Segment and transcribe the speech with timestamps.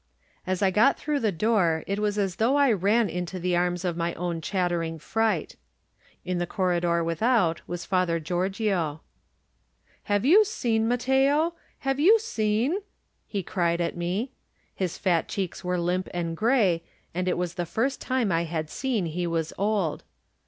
[0.47, 3.85] As I got through the door it was as though I ran into the arms
[3.85, 5.55] of my own chattering fright.
[6.25, 9.01] In the corridor without was Father Giorgio.
[10.05, 11.53] "Have you seen, Matteo?
[11.81, 12.79] Have you seen?"
[13.27, 14.31] he cried at me.
[14.73, 16.81] His fat cheeks were limp and gray,
[17.13, 20.03] and it was the first time I had seen he was old.